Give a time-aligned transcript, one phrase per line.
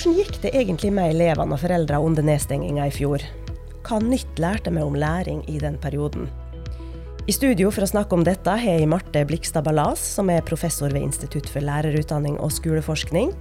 [0.00, 3.20] Hvordan gikk det egentlig med elevene og foreldrene under nedstenginga i fjor?
[3.84, 6.30] Hva nytt lærte vi om læring i den perioden?
[7.28, 10.88] I studio for å snakke om dette har jeg Marte Blikstad Ballas, som er professor
[10.88, 13.34] ved Institutt for lærerutdanning og skoleforskning,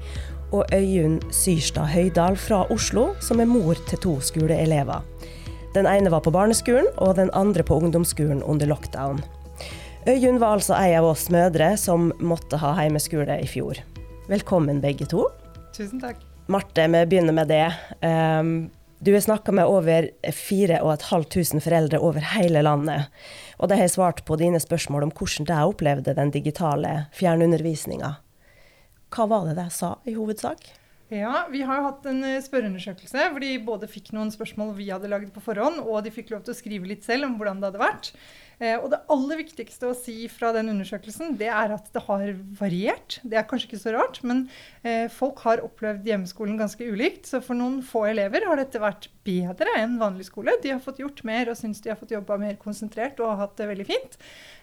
[0.52, 5.08] og Øyunn Syrstad Høydal fra Oslo, som er mor til to skoleelever.
[5.80, 9.24] Den ene var på barneskolen, og den andre på ungdomsskolen under lockdown.
[10.12, 13.80] Øyunn var altså ei av oss mødre som måtte ha heimeskole i fjor.
[14.28, 15.30] Velkommen begge to.
[15.72, 16.29] Tusen takk.
[16.50, 17.74] Marte, vi begynner med det.
[18.02, 23.06] Um, du har snakka med over 4500 foreldre over hele landet.
[23.62, 28.16] Og de har svart på dine spørsmål om hvordan de opplevde den digitale fjernundervisninga.
[29.14, 30.66] Hva var det de sa i hovedsak?
[31.14, 34.90] Ja, Vi har jo hatt en eh, spørreundersøkelse hvor de både fikk noen spørsmål vi
[34.90, 37.62] hadde laget på forhånd, og de fikk lov til å skrive litt selv om hvordan
[37.62, 38.12] det hadde vært.
[38.60, 42.34] Eh, og det aller viktigste å si fra den undersøkelsen, det er at det har
[42.60, 43.20] variert.
[43.24, 44.46] Det er kanskje ikke så rart, men
[44.84, 47.30] eh, folk har opplevd hjemmeskolen ganske ulikt.
[47.30, 50.58] Så for noen få elever har dette vært bedre enn vanlig skole.
[50.64, 53.56] De har fått gjort mer og syns de har fått jobba mer konsentrert og hatt
[53.60, 54.20] det veldig fint.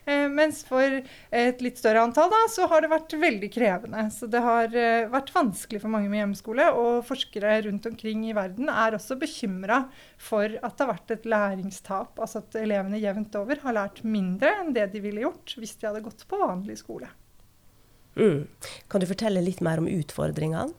[0.07, 1.01] Eh, mens for
[1.33, 4.07] et litt større antall da, så har det vært veldig krevende.
[4.13, 4.69] Så det har
[5.13, 6.69] vært vanskelig for mange med hjemmeskole.
[6.77, 9.87] Og forskere rundt omkring i verden er også bekymra
[10.17, 12.19] for at det har vært et læringstap.
[12.23, 15.91] Altså at elevene jevnt over har lært mindre enn det de ville gjort hvis de
[15.91, 17.11] hadde gått på vanlig skole.
[18.17, 18.47] Mm.
[18.89, 20.73] Kan du fortelle litt mer om utfordringene?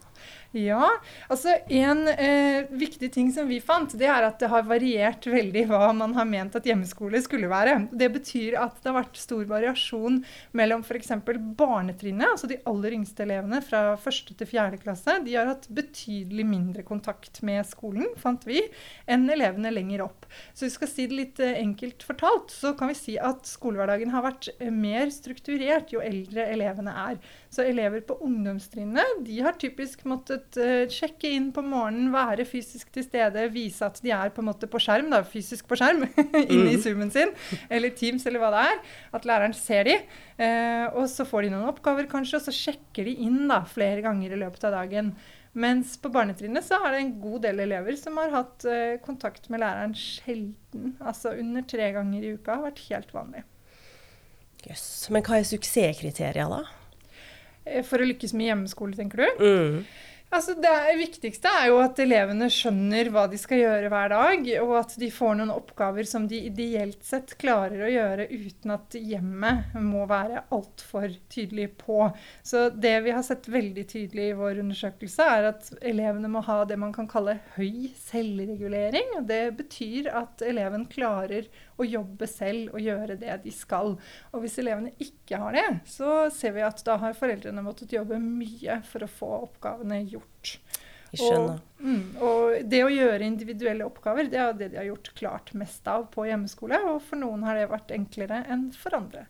[0.56, 0.86] Ja,
[1.28, 5.66] altså En eh, viktig ting som vi fant, det er at det har variert veldig
[5.68, 7.74] hva man har ment at hjemmeskole skulle være.
[7.92, 10.22] Det betyr at det har vært stor variasjon
[10.56, 11.12] mellom f.eks.
[11.58, 15.18] barnetrinnet, altså de aller yngste elevene fra første til fjerde klasse.
[15.26, 18.62] De har hatt betydelig mindre kontakt med skolen, fant vi,
[19.04, 20.24] enn elevene lenger opp.
[20.56, 24.16] Så vi skal si det litt eh, enkelt fortalt, så kan vi si at skolehverdagen
[24.16, 27.20] har vært eh, mer strukturert jo eldre elevene er.
[27.48, 32.90] Så elever på ungdomstrinnet de har typisk måttet uh, sjekke inn på morgenen, være fysisk
[32.92, 36.04] til stede, vise at de er på en måte på skjerm, da, fysisk på skjerm,
[36.44, 36.82] inne i mm.
[36.84, 37.32] Zoomen sin,
[37.72, 38.84] eller Teams eller hva det er.
[39.16, 39.96] At læreren ser de.
[40.36, 44.04] Uh, og så får de noen oppgaver kanskje, og så sjekker de inn da, flere
[44.04, 45.14] ganger i løpet av dagen.
[45.58, 49.48] Mens på barnetrinnet så er det en god del elever som har hatt uh, kontakt
[49.48, 50.98] med læreren sjelden.
[51.00, 53.46] Altså under tre ganger i uka har vært helt vanlig.
[54.66, 54.84] Yes.
[55.14, 56.66] Men hva er suksesskriteria da?
[57.68, 59.42] Eh, for å lykkes med hjemmeskole, tenker du?
[59.44, 59.82] Mm.
[60.28, 64.72] Altså, det viktigste er jo at elevene skjønner hva de skal gjøre hver dag, og
[64.82, 69.78] at de får noen oppgaver som de ideelt sett klarer å gjøre uten at hjemmet
[69.80, 72.10] må være altfor tydelig på.
[72.44, 76.58] Så det vi har sett veldig tydelig i vår undersøkelse, er at elevene må ha
[76.68, 79.16] det man kan kalle høy selvregulering.
[79.22, 83.94] og Det betyr at eleven klarer å jobbe selv og gjøre det de skal.
[84.32, 88.18] Og hvis elevene ikke har det, så ser vi at da har foreldrene måttet jobbe
[88.22, 90.56] mye for å få oppgavene gjort.
[91.12, 91.60] Jeg skjønner.
[91.60, 95.54] Og, mm, og, det å gjøre individuelle oppgaver, det er det de har gjort klart
[95.56, 96.80] mest av på hjemmeskole.
[96.92, 99.24] Og for noen har det vært enklere enn for andre.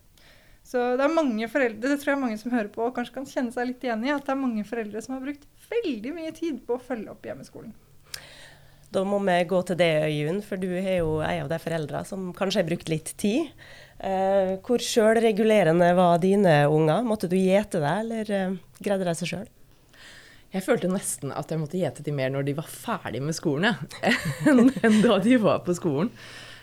[0.68, 3.28] Så det er mange foreldre, det tror jeg mange som hører på og kanskje kan
[3.28, 6.32] kjenne seg litt igjen i, at det er mange foreldre som har brukt veldig mye
[6.36, 7.72] tid på å følge opp hjemmeskolen.
[8.94, 12.00] Da må vi gå til det, Øyunn, for du er jo en av de foreldra
[12.08, 13.50] som kanskje har brukt litt tid.
[13.98, 17.04] Eh, hvor sjølregulerende var dine unger?
[17.04, 19.46] Måtte du gjete deg, eller eh, greide de seg sjøl?
[20.54, 23.74] Jeg følte nesten at jeg måtte gjete dem mer når de var ferdig med skolen,
[23.74, 24.12] ja.
[24.86, 26.08] enn da de var på skolen.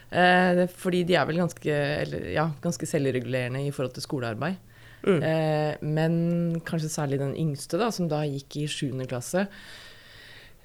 [0.09, 4.57] Eh, fordi de er vel ganske, eller, ja, ganske selvregulerende i forhold til skolearbeid.
[5.06, 5.19] Mm.
[5.22, 6.16] Eh, men
[6.66, 9.06] kanskje særlig den yngste, da, som da gikk i 7.
[9.09, 9.46] klasse.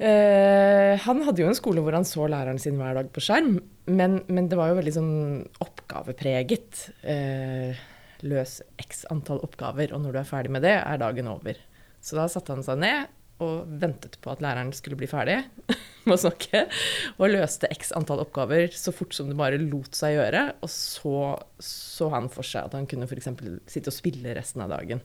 [0.00, 0.49] Eh,
[1.04, 3.58] han hadde jo en skole hvor han så læreren sin hver dag på skjerm,
[3.90, 5.14] men, men det var jo veldig sånn
[5.62, 6.84] oppgavepreget.
[7.02, 7.80] Eh,
[8.26, 11.58] løs x antall oppgaver, og når du er ferdig med det, er dagen over.
[12.00, 15.38] Så da satte han seg ned og ventet på at læreren skulle bli ferdig
[16.06, 16.66] med å snakke,
[17.16, 20.44] og løste x antall oppgaver så fort som det bare lot seg gjøre.
[20.60, 21.14] Og så
[21.64, 23.32] så han for seg at han kunne f.eks.
[23.70, 25.00] sitte og spille resten av dagen.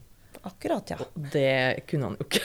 [0.45, 0.99] Akkurat, ja.
[1.01, 2.43] Og det kunne han jo ikke.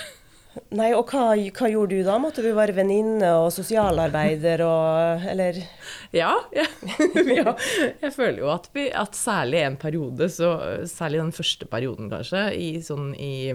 [0.74, 2.16] Nei, og hva, hva, gjorde du da?
[2.22, 5.60] Måtte du være venninne og sosialarbeider og Eller?
[6.14, 6.66] Ja, ja.
[7.38, 7.54] ja.
[8.02, 10.52] Jeg føler jo at, vi, at særlig en periode, så,
[10.90, 13.52] særlig den første perioden kanskje, i sånn i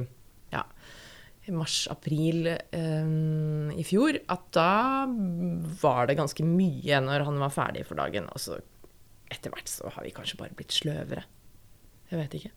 [0.54, 0.64] ja,
[1.52, 4.72] mars-april um, i fjor, at da
[5.82, 8.32] var det ganske mye når han var ferdig for dagen.
[8.32, 8.62] Og så
[9.32, 11.26] etter hvert så har vi kanskje bare blitt sløvere.
[12.12, 12.56] Jeg vet ikke.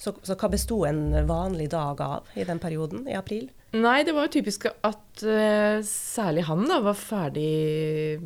[0.00, 3.50] Så, så hva besto en vanlig dag av i den perioden, i april?
[3.76, 8.16] Nei, det var jo typisk at uh, særlig han da var ferdig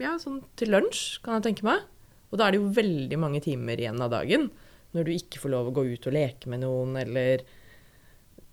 [0.00, 1.82] ja, sånn til lunsj, kan jeg tenke meg.
[2.30, 4.48] Og da er det jo veldig mange timer igjen av dagen
[4.96, 7.42] når du ikke får lov å gå ut og leke med noen, eller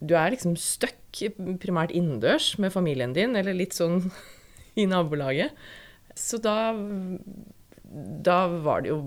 [0.03, 1.21] du er liksom stuck
[1.61, 4.01] primært innendørs med familien din, eller litt sånn
[4.81, 5.53] i nabolaget.
[6.19, 6.73] Så da,
[8.27, 8.99] da var det jo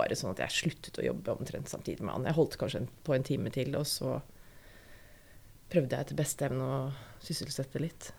[0.00, 2.28] bare sånn at jeg sluttet å jobbe omtrent samtidig med han.
[2.30, 4.18] Jeg holdt kanskje på en time til, og så
[5.70, 6.80] prøvde jeg etter beste evne å
[7.22, 8.10] sysselsette litt.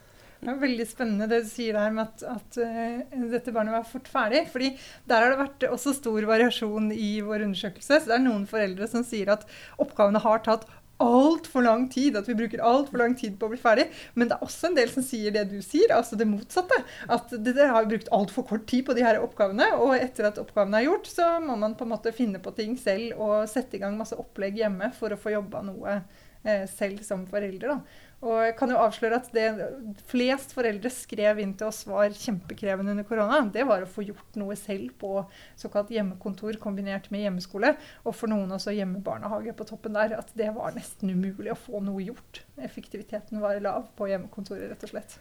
[0.41, 3.85] Det er veldig spennende det du sier der med at, at uh, dette barnet var
[3.85, 4.47] fort ferdig.
[4.49, 4.71] fordi
[5.09, 7.99] der har det vært også stor variasjon i vår undersøkelse.
[7.99, 9.45] Så det er noen foreldre som sier at
[9.81, 10.65] oppgavene har tatt
[11.01, 13.87] altfor lang tid, at vi bruker altfor lang tid på å bli ferdig.
[14.15, 16.77] Men det er også en del som sier det du sier, altså det motsatte.
[17.11, 20.81] At dere har brukt altfor kort tid på de her oppgavene, og etter at oppgavene
[20.81, 23.83] er gjort, så må man på en måte finne på ting selv og sette i
[23.83, 25.97] gang masse opplegg hjemme for å få jobba noe
[26.43, 27.75] eh, selv som forelder.
[27.75, 28.09] da.
[28.21, 29.47] Og jeg kan jo avsløre at det
[30.11, 34.37] flest foreldre skrev inn til oss var kjempekrevende under korona, det var å få gjort
[34.37, 35.23] noe selv på
[35.57, 37.73] såkalt hjemmekontor kombinert med hjemmeskole.
[38.05, 40.13] Og for noen også hjemmebarnehage på toppen der.
[40.21, 42.43] At det var nesten umulig å få noe gjort.
[42.61, 45.17] Effektiviteten var lav på hjemmekontoret, rett og slett.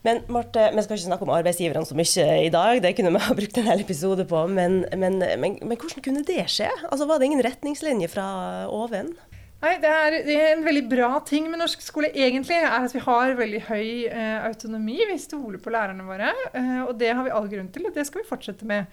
[0.00, 3.20] Men Marte, Vi skal ikke snakke om arbeidsgiverne så mye i dag, det kunne vi
[3.20, 4.46] ha brukt en hel episode på.
[4.48, 6.70] Men, men, men, men hvordan kunne det skje?
[6.88, 8.30] Altså, Var det ingen retningslinje fra
[8.72, 9.12] oven?
[9.60, 12.94] Nei, det er, det er, En veldig bra ting med norsk skole egentlig, er at
[12.96, 14.96] vi har veldig høy eh, autonomi.
[15.10, 18.06] Vi stoler på lærerne våre, eh, og det har vi all grunn til, og det
[18.08, 18.88] skal vi fortsette med.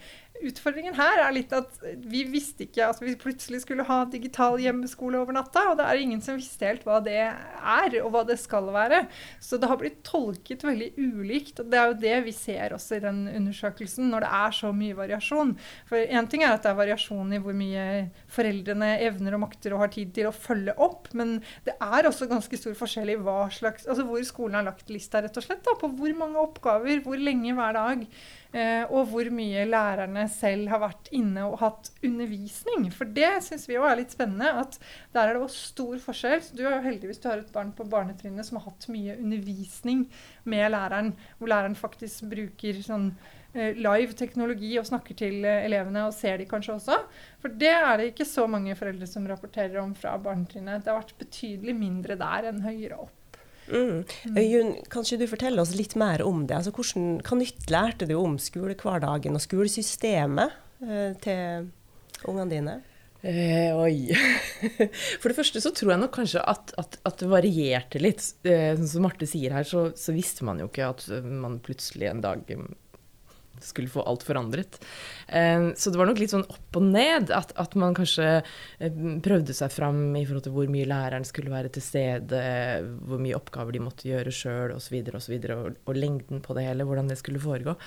[0.46, 5.20] Utfordringen her er litt at vi visste ikke at vi plutselig skulle ha digital hjemmeskole
[5.22, 5.64] over natta.
[5.72, 9.04] Og det er ingen som visste helt hva det er, og hva det skal være.
[9.44, 11.62] Så det har blitt tolket veldig ulikt.
[11.64, 14.72] Og det er jo det vi ser også i den undersøkelsen, når det er så
[14.76, 15.56] mye variasjon.
[15.90, 17.88] For én ting er at det er variasjon i hvor mye
[18.34, 21.38] foreldrene evner og makter og har tid til å følge opp, men
[21.68, 25.22] det er også ganske stor forskjell i hva slags, altså hvor skolen har lagt lista,
[25.24, 25.64] rett og slett.
[25.66, 28.06] Da, på hvor mange oppgaver, hvor lenge hver dag.
[28.56, 32.88] Eh, og hvor mye lærerne selv har vært inne og hatt undervisning.
[32.96, 34.54] For det syns vi òg er litt spennende.
[34.64, 34.80] at
[35.14, 36.42] Der er det også stor forskjell.
[36.44, 39.18] Så du er jo heldigvis du har et barn på barnetrinnet som har hatt mye
[39.18, 40.08] undervisning
[40.46, 43.12] med læreren, hvor læreren faktisk bruker sånn
[43.54, 47.02] eh, live teknologi og snakker til eh, elevene og ser de kanskje også.
[47.44, 50.86] For det er det ikke så mange foreldre som rapporterer om fra barnetrinnet.
[50.86, 53.27] Det har vært betydelig mindre der enn høyere opp.
[53.68, 54.04] Mm.
[54.38, 56.60] Øyunn, kanskje du forteller oss litt mer om det?
[56.60, 60.56] Altså, hvordan, hva nytt lærte du om skolehverdagen og skolesystemet
[60.86, 61.68] eh, til
[62.28, 62.78] ungene dine?
[63.28, 64.14] Eh, oi.
[65.20, 68.24] For det første så tror jeg nok kanskje at, at, at det varierte litt.
[68.48, 72.12] Eh, sånn som Marte sier her, så, så, visste man jo ikke at man plutselig
[72.12, 72.46] en dag
[73.64, 74.80] skulle få alt forandret.
[75.28, 77.32] Eh, så det var nok litt sånn opp og ned.
[77.36, 81.54] At, at, man kanskje eh, prøvde seg fram i forhold til hvor mye læreren skulle
[81.54, 82.42] være til stede,
[83.08, 86.58] hvor mye oppgaver de måtte gjøre sjøl osv., og, så videre, og, og lengden på
[86.58, 87.78] det hele, hvordan det skulle foregå.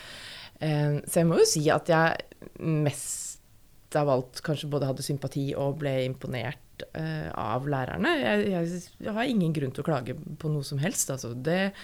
[0.60, 5.48] Eh, så jeg må jo si at jeg mest av alt kanskje både hadde sympati
[5.58, 6.84] og ble imponert
[7.36, 8.12] av lærerne.
[8.16, 11.10] Jeg, jeg, jeg har ingen grunn til å klage på noe som helst.
[11.12, 11.74] Altså, det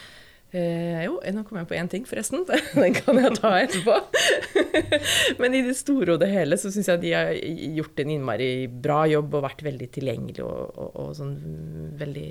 [0.54, 2.44] Eh, jo, nå kom jeg på én ting, forresten.
[2.78, 3.96] Den kan jeg ta etterpå.
[5.42, 7.32] Men i det store og det hele så syns jeg de har
[7.80, 11.34] gjort en innmari bra jobb og vært veldig tilgjengelig og, og, og sånn
[11.98, 12.30] veldig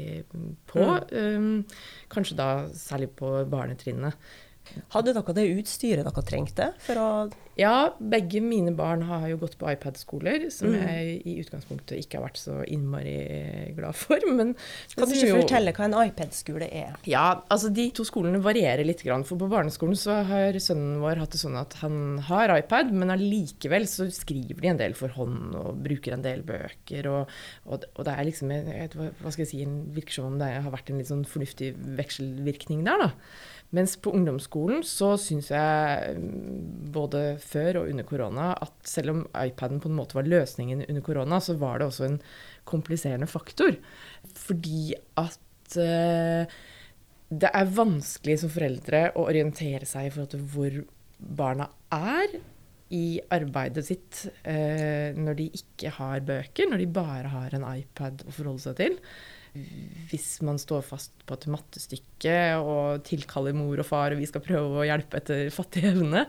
[0.72, 0.88] på.
[1.12, 1.12] Mm.
[1.12, 4.16] Um, kanskje da særlig på barnetrinnet.
[4.96, 7.10] Hadde dere det utstyret dere trengte for å
[7.56, 10.82] Ja, begge mine barn har jo gått på iPad-skoler, som mm.
[10.82, 13.14] jeg i utgangspunktet ikke har vært så innmari
[13.78, 14.20] glad for.
[14.28, 14.52] Men
[14.92, 15.38] kan du ikke jo...
[15.40, 16.98] fortelle hva en iPad-skole er?
[17.08, 19.06] Ja, altså de to skolene varierer litt.
[19.06, 23.14] For på barneskolen så har sønnen vår hatt det sånn at han har iPad, men
[23.16, 27.08] allikevel så skriver de en del for hånd og bruker en del bøker.
[27.08, 27.36] Og,
[27.70, 29.64] og, og det er liksom hva skal jeg si,
[29.96, 33.14] virker som om det har vært en litt sånn fornuftig vekselvirkning der, da.
[33.74, 39.24] Mens på ungdomsskolen så syns jeg mm, både før og under korona at selv om
[39.42, 42.20] iPaden på en måte var løsningen under korona, så var det også en
[42.70, 43.76] kompliserende faktor.
[44.38, 46.58] Fordi at uh,
[47.36, 50.82] det er vanskelig som foreldre å orientere seg i forhold til hvor
[51.42, 52.38] barna er
[52.96, 58.28] i arbeidet sitt uh, når de ikke har bøker, når de bare har en iPad
[58.30, 59.02] å forholde seg til
[60.10, 64.44] hvis man står fast på et mattestykke og tilkaller mor og far, og vi skal
[64.44, 66.26] prøve å hjelpe etter fattig evne,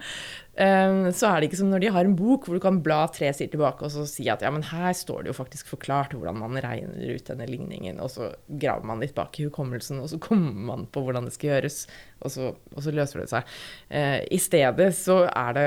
[0.54, 3.02] um, så er det ikke som når de har en bok hvor du kan bla
[3.12, 6.14] tre sider tilbake og så si at ja, men her står det jo faktisk forklart
[6.16, 10.12] hvordan man regner ut denne ligningen, og så graver man litt bak i hukommelsen, og
[10.12, 11.82] så kommer man på hvordan det skal gjøres,
[12.22, 13.56] og så, og så løser det seg.
[13.90, 15.66] Uh, I stedet så er det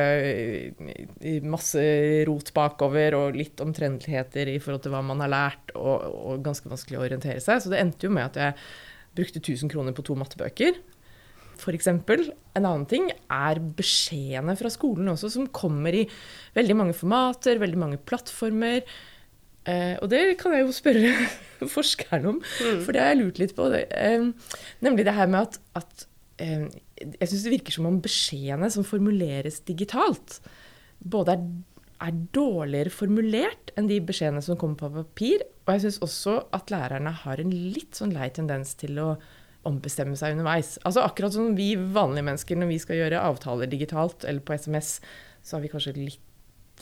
[0.79, 1.83] eh, masse
[2.29, 6.71] rot bakover og litt omtrentligheter i forhold til hva man har lært, og, og ganske
[6.71, 7.48] vanskelig å orientere seg.
[7.57, 8.53] Så det endte jo med at jeg
[9.17, 10.77] brukte 1000 kroner på to mattebøker.
[11.59, 11.89] F.eks.
[11.91, 16.05] En annen ting er beskjedene fra skolen også, som kommer i
[16.55, 18.85] veldig mange formater, veldig mange plattformer.
[19.67, 21.11] Eh, og det kan jeg jo spørre
[21.75, 22.83] forskeren om, mm.
[22.85, 23.67] for det har jeg lurt litt på.
[23.73, 24.29] Det, eh,
[24.85, 26.07] nemlig det her med at, at
[26.39, 30.39] eh, Jeg syns det virker som om beskjedene som formuleres digitalt,
[30.99, 31.43] både er,
[31.99, 35.43] er, dårligere formulert enn de beskjedene som kommer på papir.
[35.65, 39.09] Og jeg syns også at lærerne har en litt sånn lei tendens til å
[39.67, 40.77] ombestemme seg underveis.
[40.87, 44.97] Altså Akkurat som vi vanlige mennesker når vi skal gjøre avtaler digitalt eller på SMS,
[45.43, 46.25] så vi litt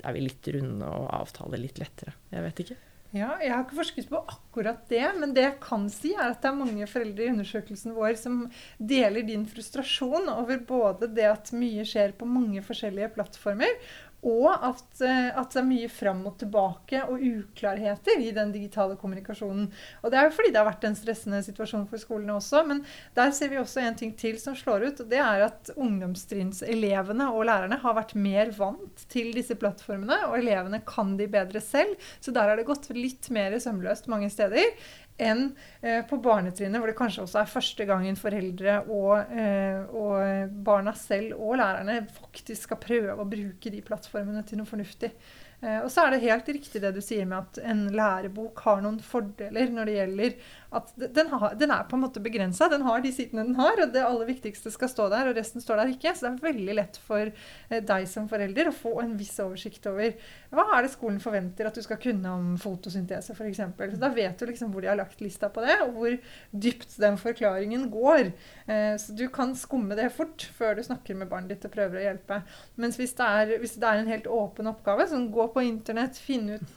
[0.06, 2.14] er vi litt runde og avtaler litt lettere.
[2.30, 2.78] Jeg vet ikke.
[3.16, 6.42] Ja, Jeg har ikke forsket på akkurat det, men det jeg kan si, er at
[6.44, 8.42] det er mange foreldre i undersøkelsen vår som
[8.78, 13.80] deler din frustrasjon over både det at mye skjer på mange forskjellige plattformer,
[14.28, 18.98] og at, eh, at, det er mye fram og tilbake og uklarheter i den digitale
[19.00, 19.70] kommunikasjonen.
[20.04, 22.64] Og Det er jo fordi det har vært en stressende situasjon for skolene også.
[22.68, 22.84] Men
[23.16, 25.02] der ser vi også en ting til som slår ut.
[25.02, 30.20] og Det er at ungdomstrinnselevene og lærerne har vært mer vant til disse plattformene.
[30.28, 31.96] Og elevene kan de bedre selv.
[32.20, 34.76] Så der har det gått litt mer sømløst mange steder
[35.18, 35.50] enn
[35.82, 40.94] eh, på barnetrinnet, hvor det kanskje også er første gangen foreldre og, eh, og, barna
[40.98, 45.12] selv og lærerne faktisk skal prøve å bruke de plattformene til noe fornuftig.
[45.62, 48.84] Eh, og så er det helt riktig det du sier med at en lærebok har
[48.86, 50.36] noen fordeler når det gjelder
[50.76, 52.68] at den, har, den, er på en måte begrensa.
[52.72, 55.64] Den har de sidene den har, og det aller viktigste skal stå der, og resten
[55.64, 56.12] står der ikke.
[56.12, 59.88] Så det er veldig lett for eh, deg som forelder å få en viss oversikt
[59.88, 60.18] over
[60.52, 63.62] hva er det skolen forventer at du skal kunne om fotosyntese, f.eks.
[63.78, 66.18] Så da vet du liksom hvor de har lagt lista på det, og hvor
[66.52, 68.34] dypt den forklaringen går.
[68.68, 72.02] Eh, så du kan skumme det fort før du snakker med barnet ditt og prøver
[72.02, 72.42] å hjelpe.
[72.76, 76.20] Mens hvis det er, hvis det er en helt åpen oppgave, sånn gå på internett,
[76.20, 76.76] finne ut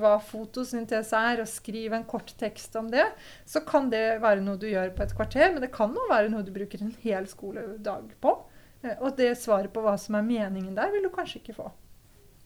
[0.00, 3.06] hva fotosyntese er, og skrive en kort tekst om det,
[3.48, 5.52] så kan det være noe du gjør på et kvarter.
[5.52, 8.34] Men det kan også være noe du bruker en hel skoledag på.
[8.82, 11.70] Eh, og det svaret på hva som er meningen der, vil du kanskje ikke få.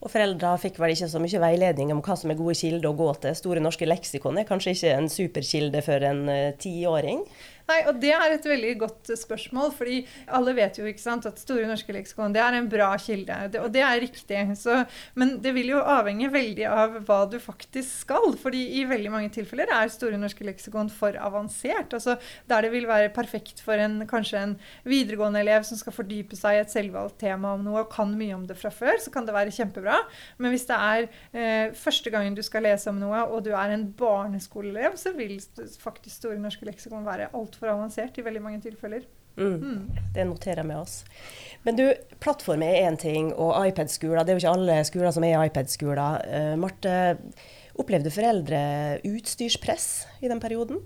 [0.05, 2.97] Og foreldra fikk vel ikke så mye veiledning om hva som er gode kilder å
[2.99, 3.37] gå til.
[3.39, 7.23] Store norske leksikon er kanskje ikke en superkilde for en uh, tiåring?
[7.65, 9.73] Nei, og Det er et veldig godt spørsmål.
[9.73, 13.37] fordi alle vet jo ikke sant, at Store norske leksikon det er en bra kilde.
[13.53, 14.41] Det, og det er riktig.
[14.61, 18.37] Så, men det vil jo avhenge veldig av hva du faktisk skal.
[18.41, 21.95] fordi i veldig mange tilfeller er Store norske leksikon for avansert.
[21.95, 22.19] altså
[22.49, 26.59] Der det vil være perfekt for en, kanskje en videregående elev som skal fordype seg
[26.59, 29.27] i et selvvalgt tema om noe og kan mye om det fra før, så kan
[29.27, 29.97] det være kjempebra.
[30.39, 33.75] Men hvis det er eh, første gangen du skal lese om noe, og du er
[33.75, 35.39] en barneskoleelev, så vil
[35.81, 39.05] faktisk Store norske leksikon være alt altfor avansert i veldig mange tilfeller.
[39.37, 39.55] Mm.
[39.59, 39.91] Mm.
[40.15, 41.05] Det noterer med oss.
[41.63, 41.85] Men du,
[42.23, 46.27] plattform er én ting, og iPad-skoler Det er jo ikke alle skoler som er iPad-skoler.
[46.29, 47.17] Uh, Marte,
[47.75, 48.61] opplevde foreldre
[49.09, 50.83] utstyrspress i den perioden?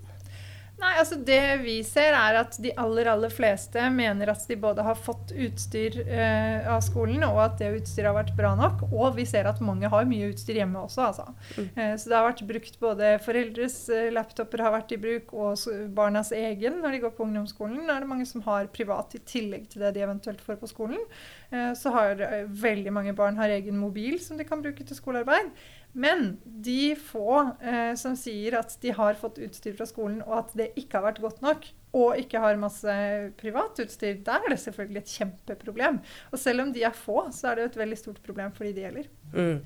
[0.79, 4.83] Nei, altså Det vi ser, er at de aller aller fleste mener at de både
[4.85, 8.85] har fått utstyr eh, av skolen, og at det utstyret har vært bra nok.
[8.89, 11.09] Og vi ser at mange har mye utstyr hjemme også.
[11.09, 11.27] altså.
[11.57, 11.67] Mm.
[11.67, 15.65] Eh, så det har vært brukt både foreldres eh, laptoper har vært i bruk, og
[15.95, 17.83] barnas egen når de går på ungdomsskolen.
[17.83, 20.71] Da er det mange som har privat i tillegg til det de eventuelt får på
[20.71, 21.03] skolen.
[21.51, 24.97] Eh, så har eh, veldig mange barn har egen mobil som de kan bruke til
[24.97, 25.51] skolearbeid.
[25.93, 30.53] Men de få eh, som sier at de har fått utstyr fra skolen, og at
[30.59, 31.65] det ikke har vært godt nok,
[31.97, 32.93] og ikke har masse
[33.39, 35.99] privat utstyr, der er det selvfølgelig et kjempeproblem.
[36.29, 38.75] Og selv om de er få, så er det et veldig stort problem for de
[38.77, 39.09] det gjelder.
[39.33, 39.59] Mm.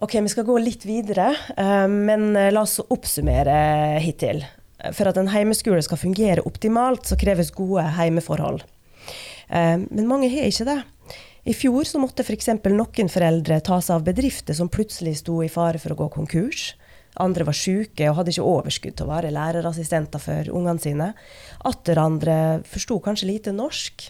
[0.00, 4.44] Ok, Vi skal gå litt videre, eh, men eh, la oss oppsummere hittil.
[4.96, 8.62] For at en heimeskole skal fungere optimalt, så kreves gode heimeforhold.
[9.50, 10.78] Eh, men mange har ikke det.
[11.48, 12.50] I fjor så måtte f.eks.
[12.68, 16.74] noen foreldre ta seg av bedrifter som plutselig sto i fare for å gå konkurs.
[17.20, 21.08] Andre var syke og hadde ikke overskudd til å være lærerassistenter for ungene sine.
[21.66, 22.36] Atter andre
[22.68, 24.04] forsto kanskje lite norsk.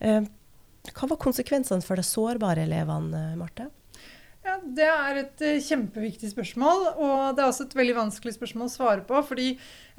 [0.00, 0.22] Eh,
[0.94, 3.68] hva var konsekvensene for de sårbare elevene, Marte?
[4.64, 8.72] Det er et uh, kjempeviktig spørsmål, og det er også et veldig vanskelig spørsmål å
[8.72, 9.20] svare på.
[9.26, 9.48] fordi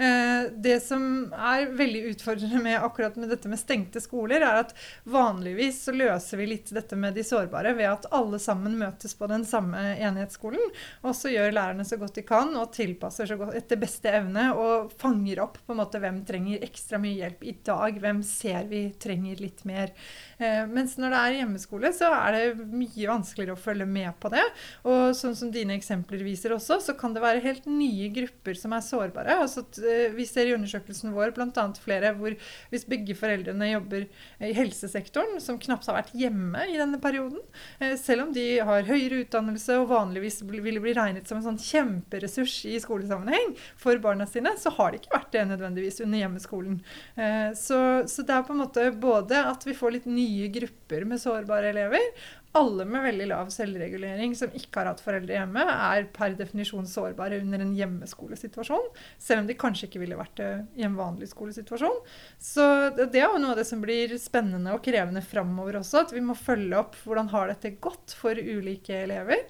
[0.01, 4.73] eh, det som er veldig utfordrende med akkurat med dette med stengte skoler, er at
[5.09, 9.29] vanligvis så løser vi litt dette med de sårbare ved at alle sammen møtes på
[9.31, 10.71] den samme enhetsskolen.
[11.05, 14.49] Og så gjør lærerne så godt de kan og tilpasser så godt etter beste evne
[14.55, 18.69] og fanger opp på en måte hvem trenger ekstra mye hjelp i dag, hvem ser
[18.71, 19.93] vi trenger litt mer.
[20.37, 24.31] Eh, mens når det er hjemmeskole, så er det mye vanskeligere å følge med på
[24.33, 24.45] det.
[24.87, 28.75] Og sånn som dine eksempler viser også, så kan det være helt nye grupper som
[28.75, 29.37] er sårbare.
[29.43, 31.65] Altså, eh, vi ser i undersøkelsen vår bl.a.
[31.81, 32.35] flere hvor
[32.71, 34.07] hvis begge foreldrene jobber
[34.41, 37.41] i helsesektoren, som knapt har vært hjemme i denne perioden,
[37.79, 41.61] eh, selv om de har høyere utdannelse og vanligvis ville bli regnet som en sånn
[41.61, 46.81] kjemperessurs i skolesammenheng for barna sine, så har det ikke vært det nødvendigvis under hjemmeskolen.
[47.15, 47.79] Eh, så,
[48.09, 51.71] så det er på en måte både at vi får litt nye grupper med sårbare
[51.71, 52.11] elever,
[52.57, 57.39] alle med veldig lav selvregulering som ikke har hatt foreldre hjemme, er per definisjon sårbare
[57.39, 58.89] under en hjemmeskolesituasjon.
[59.21, 60.49] Selv om de kanskje ikke ville vært det
[60.81, 62.01] i en vanlig skolesituasjon.
[62.41, 62.65] Så
[62.97, 66.03] det er jo noe av det som blir spennende og krevende framover også.
[66.03, 69.47] At vi må følge opp hvordan har dette gått for ulike elever.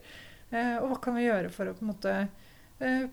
[0.51, 2.40] Eh, og hva kan vi gjøre for å på en måte eh,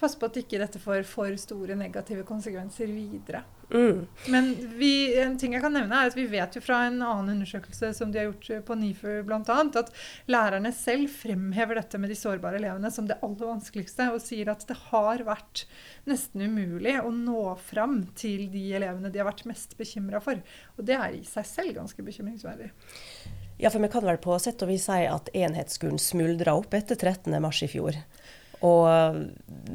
[0.00, 3.44] passe på at ikke dette får for store negative konsekvenser videre.
[3.70, 4.06] Mm.
[4.32, 4.46] Men
[4.78, 7.90] vi, en ting jeg kan nevne er at vi vet jo fra en annen undersøkelse
[7.98, 9.92] som de har gjort på NIFU bl.a., at
[10.30, 14.64] lærerne selv fremhever dette med de sårbare elevene som det aller vanskeligste, og sier at
[14.68, 15.66] det har vært
[16.08, 20.40] nesten umulig å nå fram til de elevene de har vært mest bekymra for.
[20.78, 22.72] Og det er i seg selv ganske bekymringsverdig.
[23.58, 26.96] Ja, for vi kan vel på sett og vis si at enhetsskolen smuldra opp etter
[26.96, 27.96] 13.3 i fjor.
[28.66, 29.18] Og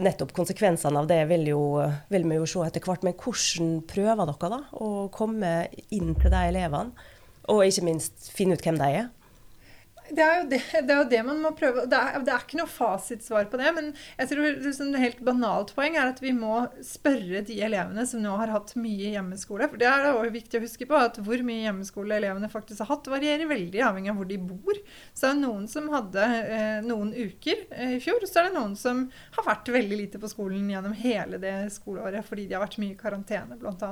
[0.04, 1.64] nettopp konsekvensene av det vil, jo,
[2.12, 3.06] vil, vi jo se etter hvert.
[3.08, 5.54] Men hvordan prøver dere da å komme
[5.96, 7.10] inn til de elevene?
[7.52, 9.08] Og ikke minst finne ut hvem de er?
[10.14, 11.86] Det er, det, det er jo det, man må prøve.
[11.92, 13.74] Det er, det er ikke noe fasitsvar på det.
[13.76, 13.92] Men
[14.22, 18.24] jeg tror liksom, et helt banalt poeng er at vi må spørre de elevene som
[18.24, 19.68] nå har hatt mye hjemmeskole.
[19.68, 22.94] For det er også viktig å huske på at hvor mye hjemmeskole elevene faktisk har
[22.94, 24.82] hatt, varierer veldig avhengig av hvor de bor.
[25.12, 28.42] Så er det er noen som hadde eh, noen uker eh, i fjor, og så
[28.42, 29.04] er det noen som
[29.38, 32.94] har vært veldig lite på skolen gjennom hele det skoleåret fordi de har vært mye
[32.94, 33.92] i karantene, bl.a.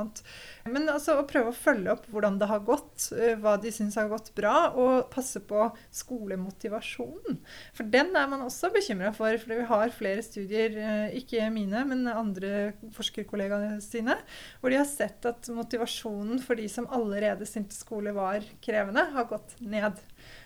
[0.69, 3.97] Men altså å prøve å følge opp hvordan det har gått, eh, hva de syns
[3.99, 5.69] har gått bra, og passe på
[6.11, 7.39] skolemotivasjonen.
[7.75, 11.85] For den er man også bekymra for, for vi har flere studier, eh, ikke mine,
[11.87, 14.17] men andre forskerkollegaene sine,
[14.59, 19.29] hvor de har sett at motivasjonen for de som allerede syntes skole var krevende, har
[19.29, 20.01] gått ned.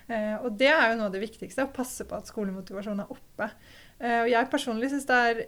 [0.08, 3.16] Eh, og det er jo noe av det viktigste, å passe på at skolemotivasjonen er
[3.16, 3.50] oppe.
[3.98, 5.42] Eh, og jeg personlig syns det er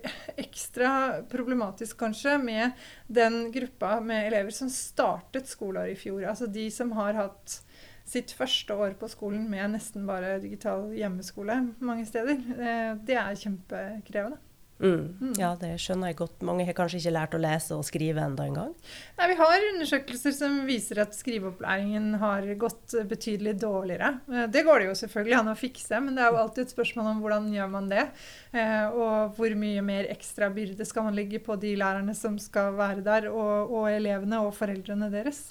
[0.46, 0.92] ekstra
[1.30, 6.24] problematisk kanskje med den gruppa med elever som startet skoleåret i fjor.
[6.32, 7.62] Altså de som har hatt
[8.08, 12.40] sitt første år på skolen med nesten bare digital hjemmeskole mange steder.
[12.58, 14.40] Eh, det er kjempekrevende.
[14.80, 15.18] Mm.
[15.22, 15.34] Mm.
[15.40, 16.44] Ja, det skjønner jeg godt.
[16.46, 18.76] Mange har kanskje ikke lært å lese og skrive enda engang?
[19.18, 24.12] Nei, vi har undersøkelser som viser at skriveopplæringen har gått betydelig dårligere.
[24.30, 26.76] Eh, det går det jo selvfølgelig an å fikse, men det er jo alltid et
[26.76, 28.06] spørsmål om hvordan gjør man det.
[28.54, 32.78] Eh, og hvor mye mer ekstra byrde skal man legge på de lærerne som skal
[32.78, 35.48] være der, og, og elevene og foreldrene deres.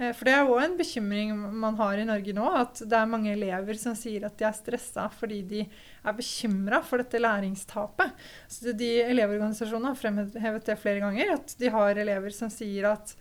[0.00, 3.12] Eh, for det er òg en bekymring man har i Norge nå, at det er
[3.12, 5.64] mange elever som sier at de er stressa fordi de
[6.04, 8.14] er bekymra for dette læringstapet.
[8.50, 13.14] Så de Elevorganisasjonene har fremhevet det flere ganger, at de har elever som sier at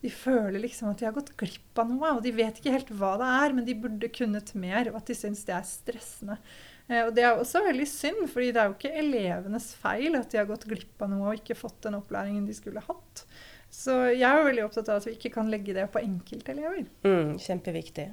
[0.00, 2.92] de føler liksom at de har gått glipp av noe, og de vet ikke helt
[2.96, 6.38] hva det er, men de burde kunnet mer, og at de syns det er stressende.
[6.88, 10.32] Eh, og Det er også veldig synd, fordi det er jo ikke elevenes feil at
[10.32, 13.24] de har gått glipp av noe og ikke fått den opplæringen de skulle hatt.
[13.70, 16.88] Så jeg er jo veldig opptatt av at vi ikke kan legge det på enkeltelever.
[17.06, 18.08] Mm, kjempeviktig.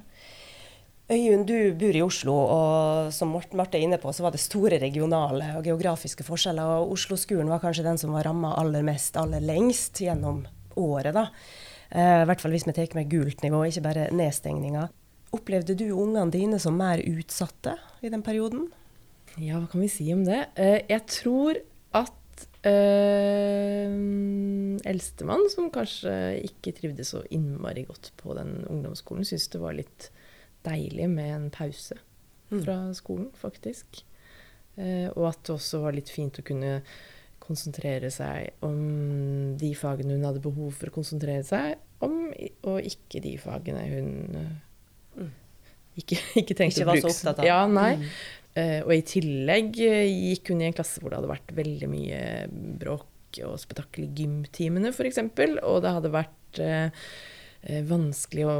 [1.08, 4.76] Øyunn, du bor i Oslo, og som Marte er inne på, så var det store
[4.82, 6.82] regionale og geografiske forskjeller.
[6.82, 10.43] og Oslo-skolen var kanskje den som var ramma aller mest, aller lengst gjennom
[10.76, 11.13] året.
[11.15, 11.30] da.
[11.91, 14.89] Eh, I hvert fall hvis vi tar med gult nivå, ikke bare nedstengninga.
[15.32, 18.67] Opplevde du ungene dine som mer utsatte i den perioden?
[19.38, 20.50] Ja, hva kan vi si om det?
[20.60, 21.56] Eh, jeg tror
[21.96, 23.96] at eh,
[24.84, 30.12] eldstemann, som kanskje ikke trivdes så innmari godt på den ungdomsskolen, syntes det var litt
[30.65, 31.98] deilig med en pause
[32.50, 32.62] mm.
[32.63, 34.02] fra skolen, faktisk.
[34.78, 36.80] Eh, og at det også var litt fint å kunne
[37.41, 38.80] konsentrere seg om
[39.60, 42.28] de fagene hun hadde behov for å konsentrere seg om,
[42.67, 44.10] og ikke de fagene hun
[45.15, 45.30] mm.
[46.02, 46.91] ikke, ikke tenkte ikke å bruke.
[46.91, 47.48] Ikke var så opptatt av.
[47.48, 47.93] Ja, nei.
[48.02, 48.10] Mm.
[48.58, 51.89] Eh, og i tillegg eh, gikk hun i en klasse hvor det hadde vært veldig
[51.93, 52.22] mye
[52.82, 55.20] bråk og spetakkel i gymtimene, f.eks.
[55.22, 57.37] Og det hadde vært eh, Eh,
[57.67, 58.53] vanskelig å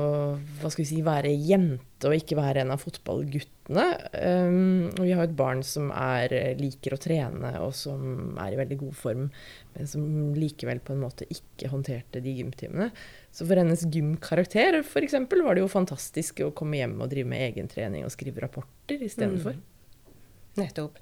[0.60, 3.86] hva skal vi si, være jente og ikke være en av fotballguttene.
[4.20, 8.80] Um, vi har et barn som er, liker å trene og som er i veldig
[8.82, 9.30] god form,
[9.78, 10.04] men som
[10.36, 12.90] likevel på en måte ikke håndterte de gymtimene.
[13.32, 17.32] Så for hennes gymkarakter for eksempel, var det jo fantastisk å komme hjem og drive
[17.32, 19.56] med egentrening og skrive rapporter istedenfor.
[19.56, 20.14] Mm.
[20.60, 21.00] Nettopp.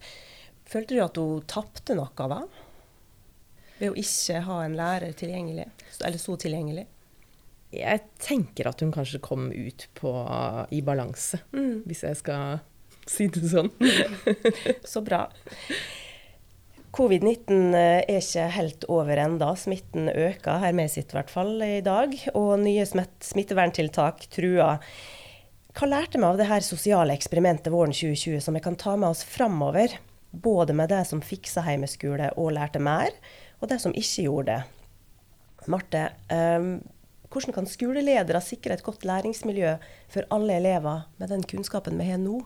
[0.69, 2.43] Følte du at hun tapte noe da?
[3.79, 5.67] Ved å ikke ha en lærer tilgjengelig,
[5.99, 6.85] eller så tilgjengelig?
[7.75, 10.13] Jeg tenker at hun kanskje kom ut på,
[10.71, 11.83] i balanse, mm.
[11.89, 12.63] hvis jeg skal
[13.09, 13.71] si det sånn.
[14.91, 15.27] Så bra.
[16.95, 19.51] Covid-19 eh, er ikke helt over enda.
[19.59, 22.13] Smitten øker her med sitt i hvert fall i dag.
[22.39, 24.79] Og nye smitteverntiltak truer.
[25.75, 29.11] Hva lærte vi av det her sosiale eksperimentet våren 2020 som vi kan ta med
[29.11, 29.97] oss framover?
[30.31, 33.11] Både med det som fiksa hjemmeskole og lærte mer,
[33.59, 34.63] og det som ikke gjorde det.
[35.71, 36.77] Marte, um,
[37.35, 39.75] hvordan kan skoleledere sikre et godt læringsmiljø
[40.11, 42.39] for alle elever med den kunnskapen vi har nå?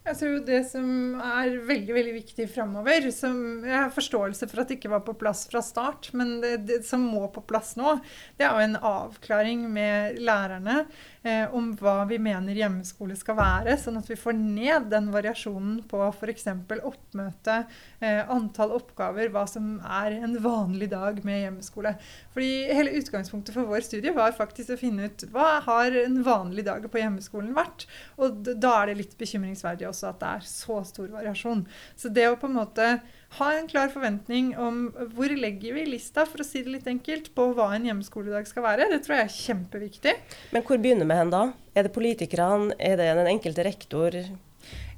[0.00, 0.86] Jeg tror det som
[1.20, 3.34] er veldig veldig viktig framover, som
[3.68, 6.78] jeg har forståelse for at det ikke var på plass fra start, men det, det
[6.88, 7.98] som må på plass nå,
[8.38, 10.78] det er jo en avklaring med lærerne
[11.20, 15.82] eh, om hva vi mener hjemmeskole skal være, sånn at vi får ned den variasjonen
[15.90, 16.48] på f.eks.
[16.78, 17.58] oppmøte,
[18.00, 21.92] eh, antall oppgaver, hva som er en vanlig dag med hjemmeskole.
[22.32, 26.64] Fordi hele utgangspunktet for vår studie var faktisk å finne ut hva har en vanlig
[26.72, 27.84] dag på hjemmeskolen vært.
[28.16, 31.64] Og da er det litt bekymringsverdig også at det er så stor variasjon.
[31.98, 32.90] Så det å på en måte
[33.38, 34.82] ha en klar forventning om
[35.14, 38.66] hvor legger vi lista, for å si det litt enkelt, på hva en hjemmeskoledag skal
[38.66, 40.14] være, det tror jeg er kjempeviktig.
[40.54, 41.44] Men hvor begynner vi hen da?
[41.74, 42.74] Er det politikerne?
[42.78, 44.16] Er det den enkelte rektor?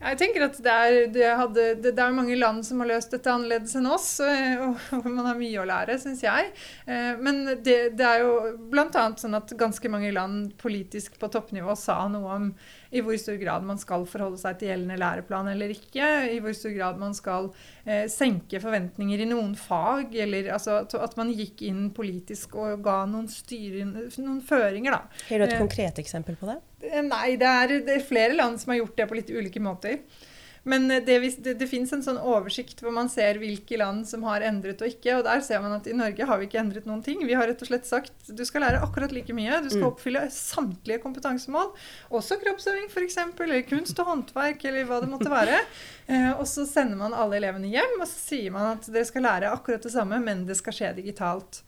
[0.02, 3.12] Jeg tenker at det er, det, hadde, det, det er, mange land som har løst
[3.14, 6.50] dette annerledes enn oss, og, og, man har mye å lære, syns jeg.
[6.90, 8.32] Eh, men det, det er jo
[8.72, 9.06] bl.a.
[9.18, 12.50] sånn at ganske mange land politisk på toppnivå sa noe om
[12.92, 16.08] i hvor stor grad man skal forholde seg til gjeldende læreplan eller ikke.
[16.34, 17.48] I hvor stor grad man skal
[17.86, 20.12] eh, senke forventninger i noen fag.
[20.12, 25.24] Eller altså, at man gikk inn politisk og ga noen, styre, noen føringer, da.
[25.30, 26.58] Har du et eh, konkret eksempel på det?
[26.82, 29.62] Eh, nei, det er, det er flere land som har gjort det på litt ulike
[29.64, 29.91] måter.
[30.62, 31.00] Men det,
[31.42, 34.92] det, det fins en sånn oversikt hvor man ser hvilke land som har endret og
[34.92, 35.16] ikke.
[35.18, 37.24] Og der ser man at i Norge har vi ikke endret noen ting.
[37.26, 39.58] Vi har rett og slett sagt du skal lære akkurat like mye.
[39.64, 39.88] Du skal mm.
[39.90, 41.72] oppfylle samtlige kompetansemål.
[42.14, 43.18] Også kroppsøving f.eks.
[43.42, 45.58] Eller kunst og håndverk eller hva det måtte være.
[46.12, 49.22] Eh, og så sender man alle elevene hjem, og så sier man at dere skal
[49.24, 51.60] lære akkurat det samme, men det skal skje digitalt.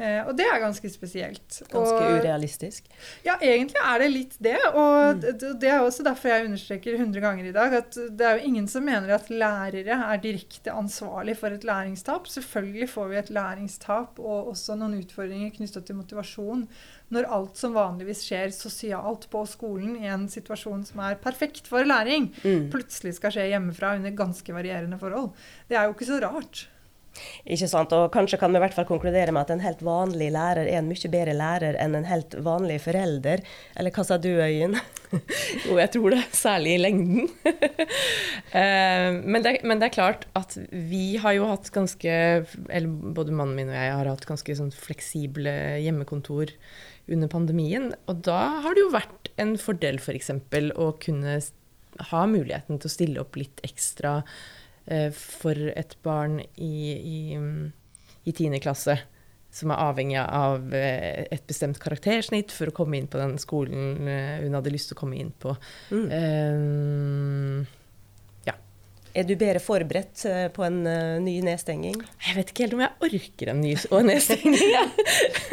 [0.00, 1.58] Eh, og det er ganske spesielt.
[1.68, 2.86] Ganske og, urealistisk?
[3.26, 4.56] Ja, egentlig er det litt det.
[4.70, 5.20] Og mm.
[5.20, 8.48] det, det, er også derfor jeg understreker 100 ganger i dag at det er jo
[8.48, 12.30] ingen som mener at lærere er direkte ansvarlig for et læringstap.
[12.32, 16.66] Selvfølgelig får vi et læringstap og også noen utfordringer knytta til motivasjon
[17.12, 21.84] når alt som vanligvis skjer sosialt på skolen i en situasjon som er perfekt for
[21.84, 22.70] læring, mm.
[22.72, 25.34] plutselig skal skje hjemmefra under ganske varierende forhold.
[25.68, 26.66] Det er jo ikke så rart.
[27.44, 27.92] Ikke sant?
[27.96, 30.80] Og kanskje kan vi i hvert fall konkludere med at en helt vanlig lærer er
[30.80, 33.42] en mye bedre lærer enn en helt vanlig forelder.
[33.78, 34.78] Eller hva sa du, Øyen?
[35.66, 36.22] jo, jeg tror det.
[36.36, 37.28] Særlig i lengden.
[38.52, 43.32] Eh, men, det, men, det, er klart at vi har jo hatt ganske Eller både
[43.32, 46.52] mannen min og jeg har hatt ganske sånn fleksible hjemmekontor
[47.08, 47.94] under pandemien.
[48.12, 50.34] Og da har det jo vært en fordel f.eks.
[50.52, 51.38] For å kunne
[52.12, 54.18] ha muligheten til å stille opp litt ekstra
[55.14, 57.18] for et barn i, i,
[58.26, 58.58] i 10.
[58.64, 58.96] klasse
[59.52, 64.08] som er avhengig av eh, et bestemt karaktersnitt for å komme inn på den skolen
[64.08, 65.52] eh, hun hadde lyst til å komme inn på.
[65.92, 66.06] Mm.
[66.08, 67.66] Um,
[68.48, 68.56] ja.
[69.12, 70.24] Er du bedre forberedt
[70.56, 70.80] på en
[71.26, 72.00] ny nedstenging?
[72.24, 73.76] Jeg vet ikke helt om jeg orker en ny
[74.08, 74.88] nedstenging.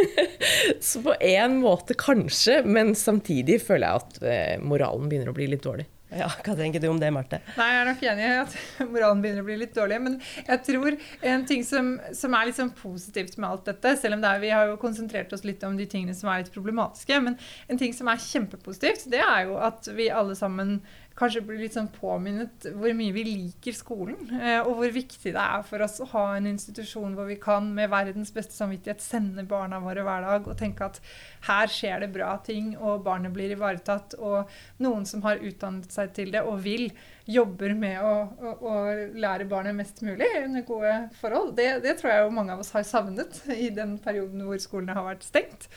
[0.88, 5.66] Så på en måte kanskje, men samtidig føler jeg at moralen begynner å bli litt
[5.68, 5.90] dårlig.
[6.10, 7.38] Ja, Hva tenker du om det, Marte?
[7.54, 8.56] Nei, Jeg er nok enig i at
[8.94, 10.00] moralen begynner å bli litt dårlig.
[10.02, 10.98] Men jeg tror
[11.34, 14.54] en ting som, som er litt sånn positivt med alt dette, selv om er, vi
[14.54, 17.38] har jo konsentrert oss litt om de tingene som er litt problematiske, men
[17.70, 20.80] en ting som er kjempepositivt, det er jo at vi alle sammen
[21.20, 24.32] kanskje blir litt sånn påminnet hvor mye vi liker skolen.
[24.40, 27.68] Eh, og hvor viktig det er for oss å ha en institusjon hvor vi kan
[27.76, 31.02] med verdens beste samvittighet sende barna våre hver dag og tenke at
[31.50, 34.16] her skjer det bra ting, og barnet blir ivaretatt.
[34.20, 34.50] Og
[34.84, 36.90] noen som har utdannet seg til det og vil,
[37.30, 38.76] jobber med å, å, å
[39.22, 41.54] lære barnet mest mulig under gode forhold.
[41.60, 44.96] Det, det tror jeg jo mange av oss har savnet i den perioden hvor skolene
[44.98, 45.70] har vært stengt.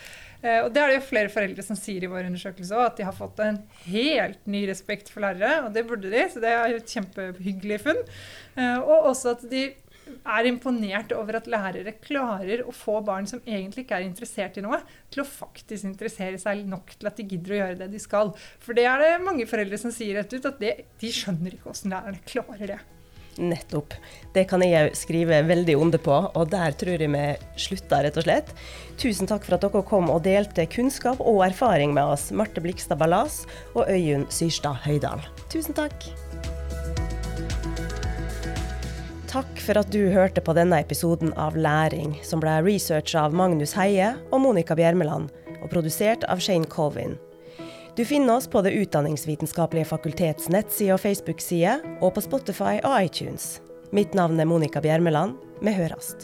[0.43, 2.99] Eh, og det er det jo flere foreldre som sier i vår undersøkelse òg, at
[2.99, 5.67] de har fått en helt ny respekt for lærere.
[5.67, 8.03] Og det burde de, så det er et kjempehyggelig funn.
[8.59, 9.69] Eh, og også at de
[10.13, 14.65] er imponert over at lærere klarer å få barn som egentlig ikke er interessert i
[14.65, 14.81] noe,
[15.15, 18.35] til å faktisk interessere seg nok til at de gidder å gjøre det de skal.
[18.63, 21.71] For det er det mange foreldre som sier rett ut, at det, de skjønner ikke
[21.71, 22.83] hvordan lærerne klarer det.
[23.41, 23.95] Nettopp.
[24.35, 27.25] Det kan jeg skrive veldig onde på, og der tror jeg vi
[27.61, 28.53] slutter, rett og slett.
[29.01, 33.01] Tusen takk for at dere kom og delte kunnskap og erfaring med oss, Marte Blikstad
[33.01, 33.43] Ballas
[33.75, 35.25] og Øyunn Syrstad Høydal.
[35.53, 36.11] Tusen takk.
[39.33, 43.73] Takk for at du hørte på denne episoden av Læring, som ble researcha av Magnus
[43.79, 47.17] Heie og Monica Bjermeland, og produsert av Shane Colvin.
[47.97, 53.59] Du finner oss på Det utdanningsvitenskapelige fakultets nettside og Facebook-side, og på Spotify og iTunes.
[53.93, 55.37] Mitt navn er Monica Bjermeland.
[55.61, 56.15] Vi høres.